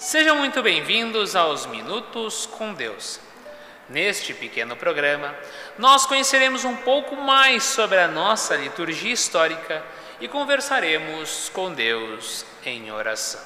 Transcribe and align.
Sejam 0.00 0.34
muito 0.36 0.62
bem-vindos 0.62 1.36
aos 1.36 1.66
Minutos 1.66 2.46
com 2.46 2.72
Deus. 2.72 3.20
Neste 3.86 4.32
pequeno 4.32 4.74
programa, 4.74 5.34
nós 5.76 6.06
conheceremos 6.06 6.64
um 6.64 6.74
pouco 6.74 7.16
mais 7.16 7.64
sobre 7.64 7.98
a 7.98 8.08
nossa 8.08 8.56
liturgia 8.56 9.12
histórica 9.12 9.84
e 10.18 10.26
conversaremos 10.26 11.50
com 11.52 11.70
Deus 11.70 12.46
em 12.64 12.90
oração. 12.90 13.42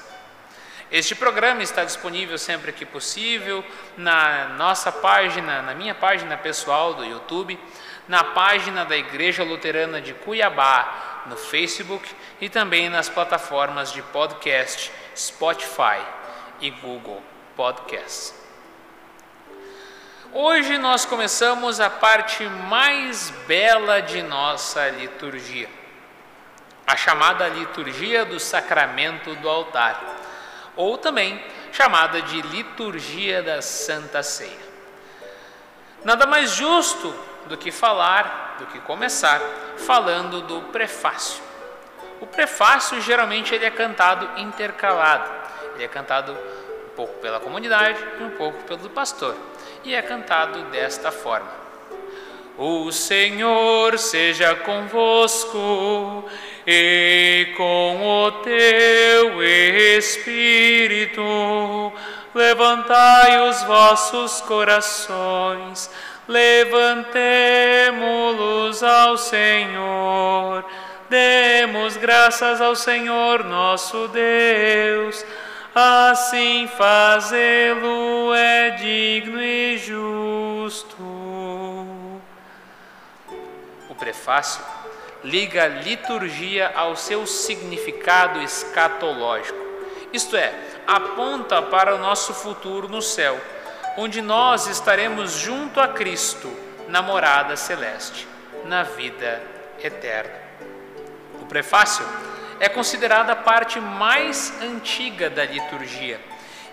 Este 0.89 1.13
programa 1.13 1.61
está 1.61 1.83
disponível 1.83 2.37
sempre 2.37 2.71
que 2.71 2.85
possível 2.85 3.61
na 3.97 4.47
nossa 4.57 4.93
página, 4.93 5.61
na 5.61 5.75
minha 5.75 5.93
página 5.93 6.37
pessoal 6.37 6.93
do 6.93 7.03
YouTube, 7.03 7.59
na 8.07 8.23
página 8.23 8.85
da 8.85 8.95
Igreja 8.95 9.43
Luterana 9.43 9.99
de 9.99 10.13
Cuiabá, 10.13 11.23
no 11.25 11.35
Facebook 11.35 12.09
e 12.39 12.47
também 12.47 12.87
nas 12.87 13.09
plataformas 13.09 13.91
de 13.91 14.01
podcast 14.03 14.89
Spotify 15.13 16.24
e 16.59 16.69
Google 16.69 17.21
Podcasts. 17.55 18.33
Hoje 20.33 20.77
nós 20.77 21.05
começamos 21.05 21.79
a 21.79 21.89
parte 21.89 22.43
mais 22.45 23.29
bela 23.47 24.01
de 24.01 24.21
nossa 24.21 24.89
liturgia, 24.89 25.69
a 26.85 26.97
chamada 26.97 27.47
liturgia 27.47 28.25
do 28.25 28.39
sacramento 28.39 29.33
do 29.35 29.47
altar 29.47 30.01
ou 30.75 30.97
também 30.97 31.41
chamada 31.71 32.21
de 32.21 32.41
liturgia 32.41 33.41
da 33.41 33.61
Santa 33.61 34.21
Ceia. 34.23 34.65
Nada 36.03 36.25
mais 36.25 36.51
justo 36.51 37.13
do 37.47 37.57
que 37.57 37.71
falar, 37.71 38.57
do 38.59 38.65
que 38.67 38.79
começar 38.79 39.41
falando 39.77 40.41
do 40.41 40.61
prefácio. 40.63 41.43
O 42.21 42.27
prefácio 42.27 42.99
geralmente 43.01 43.53
ele 43.53 43.65
é 43.65 43.71
cantado 43.71 44.39
intercalado. 44.39 45.44
Ele 45.75 45.83
é 45.83 45.87
cantado 45.87 46.31
um 46.31 46.95
pouco 46.95 47.13
pela 47.19 47.39
comunidade 47.39 47.99
e 48.19 48.23
um 48.23 48.31
pouco 48.31 48.63
pelo 48.63 48.89
pastor. 48.89 49.35
E 49.83 49.93
é 49.93 50.01
cantado 50.01 50.63
desta 50.71 51.11
forma: 51.11 51.51
o 52.57 52.91
Senhor 52.91 53.99
seja 53.99 54.55
convosco 54.55 56.27
e 56.65 57.53
com 57.57 58.01
o 58.01 58.31
teu 58.43 59.43
espírito. 59.97 61.21
Levantai 62.33 63.49
os 63.49 63.61
vossos 63.63 64.39
corações, 64.41 65.91
levantemo-los 66.27 68.83
ao 68.83 69.17
Senhor. 69.17 70.65
Demos 71.09 71.97
graças 71.97 72.61
ao 72.61 72.75
Senhor 72.75 73.43
nosso 73.43 74.07
Deus, 74.07 75.25
assim 75.75 76.69
fazê-lo 76.77 78.33
é 78.33 78.69
digno 78.71 79.41
e 79.41 79.77
justo. 79.77 81.03
O 83.89 83.95
prefácio 83.99 84.63
liga 85.21 85.63
a 85.63 85.67
liturgia 85.67 86.71
ao 86.75 86.95
seu 86.95 87.27
significado 87.27 88.41
escatológico, 88.41 89.57
isto 90.13 90.37
é, 90.37 90.53
aponta 90.87 91.61
para 91.61 91.93
o 91.93 91.97
nosso 91.97 92.33
futuro 92.33 92.87
no 92.87 93.01
céu, 93.01 93.37
onde 93.97 94.21
nós 94.21 94.67
estaremos 94.67 95.33
junto 95.33 95.81
a 95.81 95.89
Cristo 95.89 96.49
na 96.87 97.01
morada 97.01 97.57
celeste, 97.57 98.25
na 98.63 98.83
vida 98.83 99.41
eterna. 99.83 100.45
O 101.41 101.45
prefácio 101.45 102.05
é 102.59 102.69
considerada 102.69 103.33
a 103.33 103.35
parte 103.35 103.79
mais 103.79 104.53
antiga 104.61 105.29
da 105.29 105.45
liturgia 105.45 106.19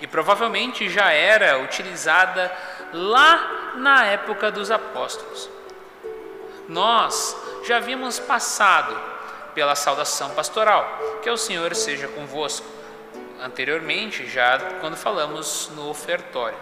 e 0.00 0.06
provavelmente 0.06 0.88
já 0.88 1.10
era 1.10 1.59
utilizada 1.59 2.50
lá 2.93 3.75
na 3.76 4.04
época 4.04 4.50
dos 4.50 4.70
apóstolos 4.70 5.50
nós 6.69 7.37
já 7.65 7.76
havíamos 7.76 8.19
passado 8.19 8.98
pela 9.54 9.75
saudação 9.75 10.31
pastoral, 10.31 10.98
que 11.22 11.28
é 11.28 11.32
o 11.32 11.37
Senhor 11.37 11.75
seja 11.75 12.09
convosco, 12.09 12.66
anteriormente, 13.41 14.26
já 14.28 14.59
quando 14.81 14.97
falamos 14.97 15.70
no 15.75 15.91
ofertório. 15.91 16.56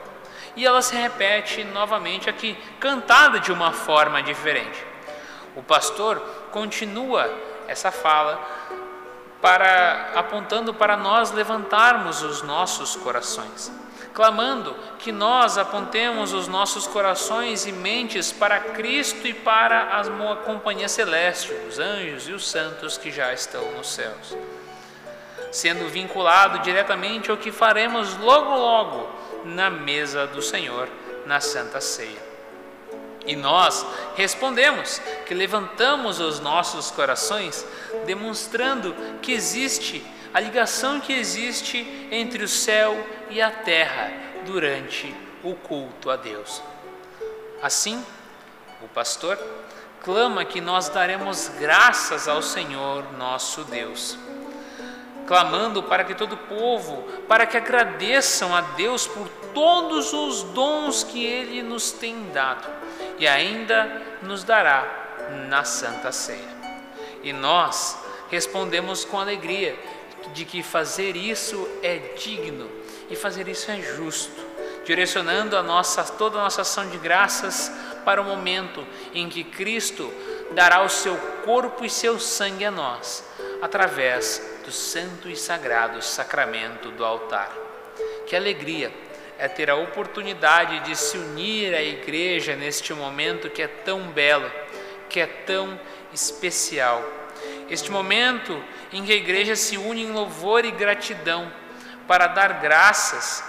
E 0.57 0.67
ela 0.67 0.83
se 0.83 0.97
repete 0.97 1.63
novamente 1.63 2.29
aqui, 2.29 2.59
cantada 2.81 3.39
de 3.39 3.53
uma 3.53 3.73
forma 3.73 4.23
diferente. 4.23 4.85
O 5.55 5.63
pastor 5.63 6.19
continua 6.51 7.33
essa 7.69 7.93
fala 7.93 8.45
para 9.41 10.13
apontando 10.15 10.75
para 10.75 10.97
nós 10.97 11.33
levantarmos 11.33 12.23
os 12.23 12.43
nossos 12.43 12.97
corações 12.97 13.73
clamando 14.13 14.75
que 14.99 15.13
nós 15.13 15.57
apontemos 15.57 16.33
os 16.33 16.49
nossos 16.49 16.87
corações 16.87 17.67
e 17.67 17.73
mentes 17.73 18.33
para 18.33 18.61
Cristo 18.61 19.27
e 19.27 19.33
para 19.33 19.99
a 19.99 20.37
companhia 20.45 20.89
celeste, 20.89 21.53
os 21.69 21.79
anjos 21.79 22.29
e 22.29 22.33
os 22.33 22.49
santos 22.49 22.99
que 22.99 23.11
já 23.11 23.33
estão 23.33 23.73
nos 23.73 23.89
céus. 23.89 24.37
Sendo 25.53 25.89
vinculado 25.89 26.61
diretamente 26.61 27.31
ao 27.31 27.37
que 27.37 27.51
faremos 27.51 28.17
logo 28.19 28.55
logo 28.55 29.09
na 29.45 29.71
mesa 29.71 30.27
do 30.27 30.43
Senhor, 30.43 30.89
na 31.27 31.41
Santa 31.41 31.81
Ceia. 31.81 32.30
E 33.27 33.37
nós 33.37 33.85
respondemos 34.17 35.01
que 35.27 35.35
levantamos 35.35 36.21
os 36.21 36.41
nossos 36.41 36.91
corações, 36.91 37.67
demonstrando 38.07 38.95
que 39.21 39.33
existe 39.33 40.05
a 40.33 40.41
ligação 40.41 41.01
que 41.01 41.13
existe 41.13 42.09
entre 42.11 42.43
o 42.43 42.49
céu 42.49 42.97
e 43.29 43.43
a 43.43 43.51
terra 43.51 44.11
durante 44.47 45.15
o 45.43 45.55
culto 45.55 46.09
a 46.09 46.17
Deus. 46.17 46.63
Assim, 47.63 48.03
o 48.83 48.89
pastor 48.89 49.39
clama 50.03 50.45
que 50.45 50.61
nós 50.61 50.89
daremos 50.89 51.49
graças 51.59 52.27
ao 52.27 52.41
Senhor 52.41 53.13
nosso 53.19 53.65
Deus, 53.65 54.17
clamando 55.27 55.83
para 55.83 56.05
que 56.05 56.15
todo 56.15 56.35
o 56.35 56.39
povo, 56.39 57.03
para 57.29 57.45
que 57.45 57.57
agradeçam 57.57 58.55
a 58.55 58.63
Deus 58.63 59.07
por 59.07 59.29
todos 59.53 60.13
os 60.15 60.43
dons 60.43 61.05
que 61.05 61.23
Ele 61.25 61.63
nos 61.63 61.91
tem 61.93 62.31
dado 62.33 62.81
e 63.21 63.29
ainda 63.29 64.03
nos 64.23 64.43
dará 64.43 65.29
na 65.47 65.63
Santa 65.63 66.11
Ceia. 66.11 66.59
E 67.23 67.35
nós 67.35 67.99
respondemos 68.31 69.05
com 69.05 69.21
alegria 69.21 69.79
de 70.33 70.47
que 70.47 70.63
fazer 70.63 71.15
isso 71.17 71.69
é 71.83 71.99
digno 72.17 72.71
e 73.11 73.15
fazer 73.15 73.47
isso 73.47 73.71
é 73.71 73.81
justo, 73.81 74.41
direcionando 74.87 75.55
a 75.55 75.63
nossa 75.63 76.03
toda 76.03 76.39
a 76.39 76.43
nossa 76.43 76.63
ação 76.63 76.89
de 76.89 76.97
graças 76.97 77.71
para 78.07 78.23
o 78.23 78.25
momento 78.25 78.87
em 79.13 79.29
que 79.29 79.45
Cristo 79.45 80.11
dará 80.53 80.83
o 80.83 80.89
seu 80.89 81.17
corpo 81.45 81.85
e 81.85 81.91
seu 81.91 82.19
sangue 82.19 82.65
a 82.65 82.71
nós, 82.71 83.23
através 83.61 84.61
do 84.65 84.73
santo 84.73 85.29
e 85.29 85.37
sagrado 85.37 86.01
sacramento 86.01 86.91
do 86.93 87.05
altar. 87.05 87.53
Que 88.27 88.35
alegria 88.35 88.91
é 89.41 89.49
ter 89.49 89.71
a 89.71 89.75
oportunidade 89.75 90.81
de 90.81 90.95
se 90.95 91.17
unir 91.17 91.75
à 91.75 91.83
igreja 91.83 92.55
neste 92.55 92.93
momento 92.93 93.49
que 93.49 93.63
é 93.63 93.67
tão 93.67 94.09
belo, 94.09 94.51
que 95.09 95.19
é 95.19 95.27
tão 95.27 95.81
especial. 96.13 97.03
Este 97.71 97.91
momento 97.91 98.63
em 98.93 99.03
que 99.03 99.13
a 99.13 99.17
igreja 99.17 99.57
se 99.57 99.79
une 99.79 100.03
em 100.03 100.13
louvor 100.13 100.67
e 100.67 100.71
gratidão 100.71 101.51
para 102.07 102.27
dar 102.27 102.61
graças 102.61 103.43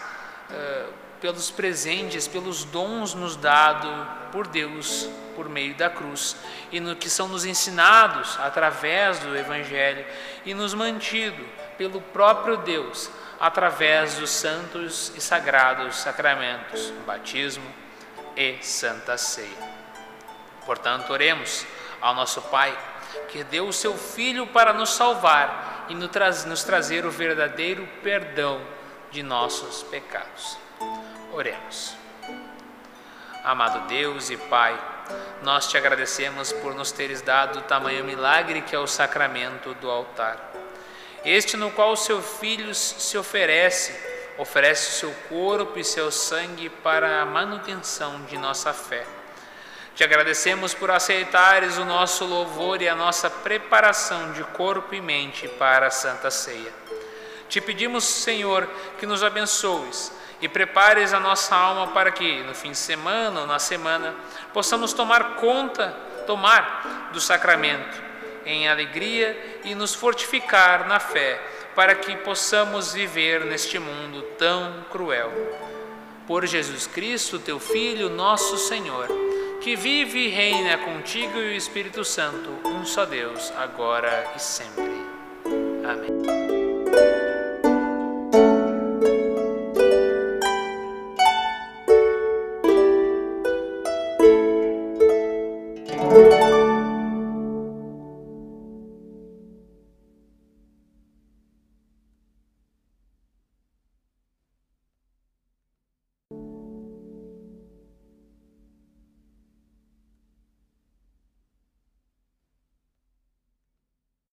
uh, 0.49 0.93
pelos 1.19 1.51
presentes, 1.51 2.25
pelos 2.25 2.63
dons 2.63 3.13
nos 3.13 3.35
dados 3.35 3.91
por 4.31 4.47
Deus 4.47 5.09
por 5.35 5.49
meio 5.49 5.73
da 5.75 5.89
cruz 5.89 6.37
e 6.71 6.79
no 6.79 6.95
que 6.95 7.09
são 7.09 7.27
nos 7.27 7.43
ensinados 7.43 8.37
através 8.39 9.19
do 9.19 9.35
Evangelho 9.35 10.05
e 10.45 10.53
nos 10.53 10.73
mantido 10.73 11.43
pelo 11.77 11.99
próprio 11.99 12.57
Deus 12.57 13.09
através 13.41 14.17
dos 14.17 14.29
santos 14.29 15.11
e 15.15 15.19
sagrados 15.19 15.95
sacramentos, 15.95 16.93
batismo 17.07 17.65
e 18.37 18.59
santa 18.61 19.17
ceia. 19.17 19.49
Portanto, 20.63 21.11
oremos 21.11 21.65
ao 21.99 22.13
nosso 22.13 22.39
Pai 22.43 22.77
que 23.29 23.43
deu 23.43 23.67
o 23.67 23.73
seu 23.73 23.97
Filho 23.97 24.45
para 24.45 24.71
nos 24.71 24.91
salvar 24.91 25.87
e 25.89 25.95
nos 25.95 26.63
trazer 26.63 27.03
o 27.03 27.09
verdadeiro 27.09 27.87
perdão 28.03 28.61
de 29.09 29.23
nossos 29.23 29.81
pecados. 29.83 30.59
Oremos. 31.33 31.97
Amado 33.43 33.87
Deus 33.87 34.29
e 34.29 34.37
Pai, 34.37 34.79
nós 35.41 35.67
te 35.67 35.75
agradecemos 35.79 36.53
por 36.53 36.75
nos 36.75 36.91
teres 36.91 37.23
dado 37.23 37.57
o 37.57 37.63
tamanho 37.63 38.05
milagre 38.05 38.61
que 38.61 38.75
é 38.75 38.79
o 38.79 38.85
sacramento 38.85 39.73
do 39.73 39.89
altar. 39.89 40.51
Este 41.23 41.55
no 41.55 41.71
qual 41.71 41.95
seu 41.95 42.21
Filho 42.21 42.73
se 42.73 43.17
oferece, 43.17 43.93
oferece 44.37 44.89
o 44.89 44.93
seu 44.93 45.15
corpo 45.29 45.77
e 45.77 45.83
seu 45.83 46.11
sangue 46.11 46.69
para 46.69 47.21
a 47.21 47.25
manutenção 47.25 48.23
de 48.25 48.37
nossa 48.37 48.73
fé 48.73 49.05
te 49.93 50.05
agradecemos 50.05 50.73
por 50.73 50.89
aceitares 50.89 51.77
o 51.77 51.85
nosso 51.85 52.25
louvor 52.25 52.81
e 52.81 52.87
a 52.87 52.95
nossa 52.95 53.29
preparação 53.29 54.31
de 54.31 54.43
corpo 54.45 54.95
e 54.95 55.01
mente 55.01 55.47
para 55.47 55.87
a 55.87 55.91
Santa 55.91 56.31
Ceia. 56.31 56.73
Te 57.49 57.59
pedimos, 57.59 58.05
Senhor, 58.05 58.67
que 58.97 59.05
nos 59.05 59.23
abençoes 59.23 60.11
e 60.41 60.47
prepares 60.47 61.13
a 61.13 61.19
nossa 61.19 61.55
alma 61.55 61.87
para 61.87 62.09
que, 62.09 62.41
no 62.43 62.55
fim 62.55 62.71
de 62.71 62.77
semana 62.77 63.41
ou 63.41 63.45
na 63.45 63.59
semana, 63.59 64.15
possamos 64.53 64.93
tomar 64.93 65.35
conta, 65.35 65.95
tomar 66.25 67.09
do 67.11 67.19
sacramento 67.19 68.10
em 68.45 68.67
alegria 68.67 69.59
e 69.63 69.75
nos 69.75 69.93
fortificar 69.93 70.87
na 70.87 70.99
fé, 70.99 71.39
para 71.75 71.95
que 71.95 72.15
possamos 72.17 72.93
viver 72.93 73.45
neste 73.45 73.79
mundo 73.79 74.21
tão 74.37 74.85
cruel. 74.91 75.31
Por 76.27 76.45
Jesus 76.45 76.87
Cristo, 76.87 77.39
teu 77.39 77.59
Filho, 77.59 78.09
nosso 78.09 78.57
Senhor, 78.57 79.07
que 79.61 79.75
vive 79.75 80.19
e 80.19 80.29
reina 80.29 80.77
contigo 80.77 81.37
e 81.37 81.53
o 81.53 81.55
Espírito 81.55 82.03
Santo, 82.03 82.49
um 82.65 82.85
só 82.85 83.05
Deus, 83.05 83.51
agora 83.57 84.31
e 84.35 84.39
sempre. 84.39 84.91
Amém. 85.83 86.60